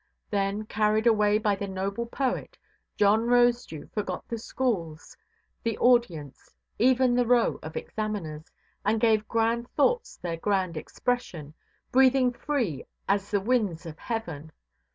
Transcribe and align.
Then, 0.31 0.63
carried 0.65 1.05
away 1.05 1.37
by 1.37 1.53
the 1.55 1.67
noble 1.67 2.07
poet, 2.07 2.57
John 2.97 3.27
Rosedew 3.27 3.91
forgot 3.93 4.27
the 4.27 4.39
schools, 4.39 5.15
the 5.61 5.77
audience, 5.77 6.55
even 6.79 7.13
the 7.13 7.27
row 7.27 7.59
of 7.61 7.77
examiners, 7.77 8.51
and 8.83 8.99
gave 8.99 9.27
grand 9.27 9.69
thoughts 9.75 10.17
their 10.17 10.37
grand 10.37 10.75
expression, 10.75 11.53
breathing 11.91 12.31
free 12.33 12.83
as 13.07 13.29
the 13.29 13.39
winds 13.39 13.85
of 13.85 13.99
heaven. 13.99 14.51